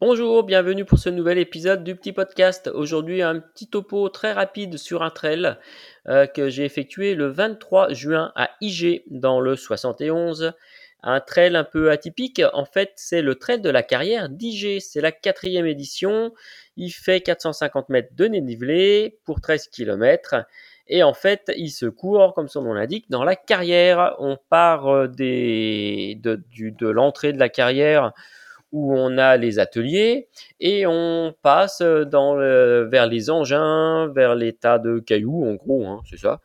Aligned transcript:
Bonjour, 0.00 0.42
bienvenue 0.42 0.84
pour 0.84 0.98
ce 0.98 1.08
nouvel 1.08 1.38
épisode 1.38 1.84
du 1.84 1.94
petit 1.94 2.12
podcast. 2.12 2.68
Aujourd'hui, 2.74 3.22
un 3.22 3.38
petit 3.38 3.68
topo 3.68 4.08
très 4.08 4.32
rapide 4.32 4.76
sur 4.76 5.04
un 5.04 5.10
trail 5.10 5.56
euh, 6.08 6.26
que 6.26 6.48
j'ai 6.48 6.64
effectué 6.64 7.14
le 7.14 7.28
23 7.28 7.92
juin 7.92 8.32
à 8.34 8.50
IG 8.60 9.04
dans 9.06 9.40
le 9.40 9.54
71. 9.54 10.52
Un 11.04 11.20
trail 11.20 11.54
un 11.54 11.62
peu 11.62 11.92
atypique. 11.92 12.42
En 12.54 12.64
fait, 12.64 12.90
c'est 12.96 13.22
le 13.22 13.36
trail 13.36 13.60
de 13.60 13.70
la 13.70 13.84
carrière 13.84 14.28
d'IG. 14.28 14.80
C'est 14.80 15.00
la 15.00 15.12
quatrième 15.12 15.64
édition. 15.64 16.34
Il 16.76 16.90
fait 16.90 17.20
450 17.20 17.88
mètres 17.88 18.16
de 18.16 18.26
dénivelé 18.26 19.20
pour 19.24 19.40
13 19.40 19.68
km. 19.68 20.44
Et 20.88 21.04
en 21.04 21.14
fait, 21.14 21.52
il 21.56 21.70
se 21.70 21.86
court, 21.86 22.34
comme 22.34 22.48
son 22.48 22.62
nom 22.62 22.74
l'indique, 22.74 23.08
dans 23.10 23.22
la 23.22 23.36
carrière. 23.36 24.16
On 24.18 24.38
part 24.50 24.88
euh, 24.88 25.06
des, 25.06 26.18
de, 26.20 26.42
de 26.58 26.88
l'entrée 26.88 27.32
de 27.32 27.38
la 27.38 27.48
carrière 27.48 28.12
où 28.74 28.92
on 28.92 29.18
a 29.18 29.36
les 29.36 29.60
ateliers 29.60 30.28
et 30.58 30.84
on 30.84 31.32
passe 31.42 31.80
dans 31.80 32.34
vers 32.34 33.06
les 33.06 33.30
engins, 33.30 34.08
vers 34.08 34.34
les 34.34 34.52
tas 34.52 34.80
de 34.80 34.98
cailloux, 34.98 35.44
en 35.46 35.54
gros, 35.54 35.86
hein, 35.86 36.02
c'est 36.10 36.18
ça. 36.18 36.40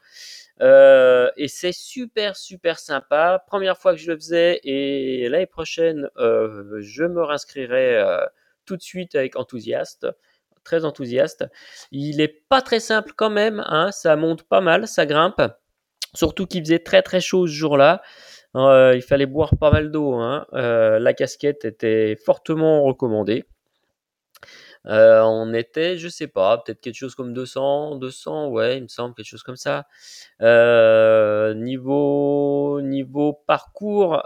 Euh, 0.61 1.29
et 1.37 1.47
c'est 1.47 1.71
super 1.71 2.35
super 2.35 2.77
sympa. 2.77 3.43
Première 3.47 3.77
fois 3.77 3.93
que 3.93 3.99
je 3.99 4.11
le 4.11 4.17
faisais 4.17 4.59
et 4.63 5.27
l'année 5.29 5.47
prochaine, 5.47 6.09
euh, 6.17 6.79
je 6.81 7.03
me 7.03 7.23
réinscrirai 7.23 7.97
euh, 7.97 8.25
tout 8.65 8.77
de 8.77 8.81
suite 8.81 9.15
avec 9.15 9.35
enthousiaste, 9.35 10.05
très 10.63 10.85
enthousiaste. 10.85 11.45
Il 11.91 12.21
est 12.21 12.43
pas 12.47 12.61
très 12.61 12.79
simple 12.79 13.13
quand 13.15 13.31
même, 13.31 13.63
hein, 13.65 13.91
ça 13.91 14.15
monte 14.15 14.43
pas 14.43 14.61
mal, 14.61 14.87
ça 14.87 15.07
grimpe. 15.07 15.41
Surtout 16.13 16.45
qu'il 16.45 16.63
faisait 16.63 16.79
très 16.79 17.01
très 17.01 17.21
chaud 17.21 17.47
ce 17.47 17.53
jour-là. 17.53 18.01
Euh, 18.55 18.93
il 18.95 19.01
fallait 19.01 19.25
boire 19.25 19.57
pas 19.57 19.71
mal 19.71 19.91
d'eau. 19.91 20.13
Hein. 20.15 20.45
Euh, 20.53 20.99
la 20.99 21.13
casquette 21.13 21.65
était 21.65 22.15
fortement 22.15 22.83
recommandée. 22.83 23.45
Euh, 24.87 25.21
on 25.23 25.53
était, 25.53 25.97
je 25.97 26.07
sais 26.07 26.27
pas, 26.27 26.57
peut-être 26.57 26.79
quelque 26.79 26.95
chose 26.95 27.13
comme 27.13 27.33
200, 27.33 27.97
200, 27.97 28.47
ouais, 28.47 28.77
il 28.77 28.83
me 28.83 28.87
semble, 28.87 29.13
quelque 29.13 29.25
chose 29.25 29.43
comme 29.43 29.57
ça. 29.57 29.85
niveau, 31.53 32.79
niveau 32.81 33.33
parcours, 33.45 34.23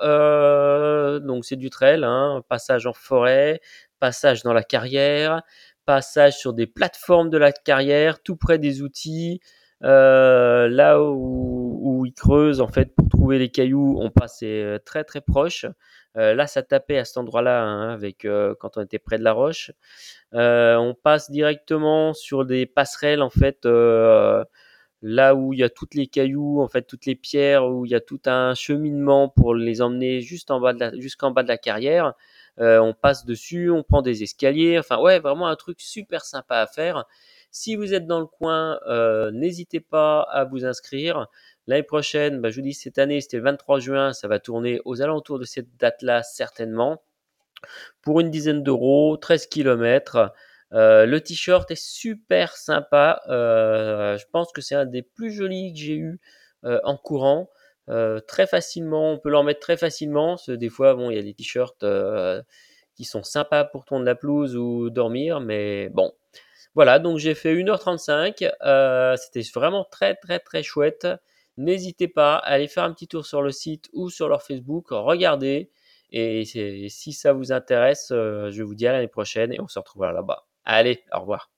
donc 1.22 1.46
c'est 1.46 1.56
du 1.56 1.70
trail, 1.72 2.04
hein, 2.04 2.44
passage 2.50 2.86
en 2.86 2.94
forêt, 2.94 3.62
passage 4.00 4.44
dans 4.44 4.54
la 4.54 4.64
carrière, 4.64 5.42
passage 5.86 6.38
sur 6.38 6.54
des 6.54 6.68
plateformes 6.68 7.30
de 7.30 7.38
la 7.38 7.52
carrière, 7.52 8.22
tout 8.22 8.36
près 8.36 8.60
des 8.60 8.84
outils. 8.84 9.42
Là 9.84 11.02
où, 11.02 11.80
où 11.82 12.06
ils 12.06 12.14
creusent, 12.14 12.62
en 12.62 12.68
fait, 12.68 12.96
pour 12.96 13.10
trouver 13.10 13.40
les 13.40 13.50
cailloux, 13.50 13.98
on 14.00 14.10
passait 14.10 14.80
très 14.86 15.04
très 15.04 15.22
proche. 15.22 15.66
là, 16.16 16.48
ça 16.48 16.64
tapait 16.64 16.98
à 16.98 17.06
cet 17.06 17.18
endroit-là, 17.18 17.64
hein, 17.64 17.90
avec 17.94 18.28
quand 18.60 18.78
on 18.78 18.82
était 18.82 19.00
près 19.00 19.18
de 19.18 19.24
la 19.24 19.34
roche. 19.34 19.72
on 20.34 20.96
passe 21.04 21.32
directement 21.32 22.14
sur 22.14 22.46
des 22.46 22.66
passerelles, 22.66 23.22
en 23.22 23.30
fait, 23.30 23.66
là 25.02 25.36
où 25.36 25.54
il 25.54 25.60
y 25.60 25.64
a 25.64 25.70
toutes 25.70 25.96
les 25.96 26.08
cailloux, 26.08 26.62
en 26.62 26.68
fait, 26.70 26.84
toutes 26.84 27.06
les 27.06 27.16
pierres, 27.16 27.68
où 27.68 27.86
il 27.86 27.92
y 27.92 27.96
a 27.96 28.00
tout 28.02 28.22
un 28.26 28.56
cheminement 28.56 29.28
pour 29.30 29.54
les 29.54 29.82
emmener 29.82 30.22
juste 30.22 30.50
en 30.52 30.62
jusqu'en 30.98 31.32
bas 31.32 31.44
de 31.44 31.48
la 31.50 31.58
carrière. 31.58 32.14
on 32.58 32.94
passe 33.00 33.26
dessus, 33.26 33.70
on 33.70 33.84
prend 33.84 34.02
des 34.02 34.24
escaliers. 34.24 34.80
Enfin, 34.80 35.00
ouais, 35.00 35.20
vraiment 35.20 35.48
un 35.48 35.56
truc 35.58 35.82
super 35.82 36.24
sympa 36.26 36.58
à 36.60 36.68
faire. 36.68 37.06
Si 37.54 37.76
vous 37.76 37.94
êtes 37.94 38.08
dans 38.08 38.20
le 38.20 38.26
coin, 38.26 38.80
n'hésitez 39.32 39.80
pas 39.80 40.22
à 40.24 40.44
vous 40.44 40.66
inscrire. 40.66 41.28
L'année 41.68 41.84
prochaine, 41.84 42.42
bah, 42.42 42.50
je 42.50 42.56
vous 42.58 42.62
dis 42.62 42.74
cette 42.74 42.98
année, 42.98 43.22
c'était 43.22 43.38
le 43.38 43.44
23 43.44 43.80
juin, 43.80 44.12
ça 44.12 44.28
va 44.28 44.40
tourner 44.40 44.82
aux 44.86 45.02
alentours 45.02 45.40
de 45.40 45.46
cette 45.46 45.78
date-là 45.78 46.24
certainement. 46.24 47.02
Pour 48.02 48.20
une 48.20 48.30
dizaine 48.30 48.64
d'euros, 48.64 49.18
13 49.18 49.48
km. 49.48 50.34
Euh, 50.74 51.06
le 51.06 51.22
t-shirt 51.22 51.70
est 51.72 51.82
super 51.82 52.58
sympa. 52.58 53.22
Euh, 53.30 54.18
je 54.18 54.26
pense 54.32 54.52
que 54.52 54.62
c'est 54.62 54.76
un 54.76 54.86
des 54.86 55.04
plus 55.04 55.32
jolis 55.32 55.74
que 55.74 55.80
j'ai 55.80 55.96
eu 55.96 56.20
euh, 56.66 56.80
en 56.84 56.98
courant. 56.98 57.50
très 58.28 58.48
facilement, 58.48 59.12
on 59.12 59.20
peut 59.20 59.30
l'en 59.30 59.44
mettre 59.44 59.60
très 59.60 59.78
facilement. 59.78 60.38
des 60.48 60.70
fois, 60.70 60.96
bon, 60.96 61.12
il 61.12 61.16
y 61.16 61.20
a 61.20 61.24
des 61.24 61.34
t-shirts 61.34 61.86
qui 62.96 63.06
sont 63.06 63.24
sympas 63.24 63.66
pour 63.66 63.86
tourner 63.86 64.06
la 64.06 64.16
pelouse 64.16 64.56
ou 64.58 64.90
dormir, 64.90 65.40
mais 65.40 65.90
bon. 65.90 66.12
Voilà, 66.76 67.00
donc 67.00 67.18
j'ai 67.20 67.36
fait 67.36 67.54
1h35. 67.54 68.52
C'était 69.18 69.42
vraiment 69.54 69.86
très 69.86 70.16
très 70.16 70.40
très 70.40 70.64
chouette. 70.64 71.08
N'hésitez 71.58 72.08
pas 72.08 72.36
à 72.36 72.54
aller 72.54 72.68
faire 72.68 72.84
un 72.84 72.94
petit 72.94 73.08
tour 73.08 73.26
sur 73.26 73.42
le 73.42 73.52
site 73.52 73.90
ou 73.94 74.10
sur 74.10 74.28
leur 74.28 74.42
Facebook, 74.42 74.88
regardez. 74.90 75.70
Et 76.12 76.46
si 76.46 77.14
ça 77.14 77.34
vous 77.34 77.52
intéresse, 77.52 78.10
euh, 78.12 78.52
je 78.52 78.62
vous 78.64 78.76
dis 78.76 78.88
à 78.88 78.92
l'année 78.94 79.08
prochaine 79.08 79.52
et 79.52 79.60
on 79.60 79.68
se 79.68 79.80
retrouvera 79.80 80.12
là-bas. 80.12 80.46
Allez, 80.64 81.04
au 81.12 81.20
revoir. 81.22 81.54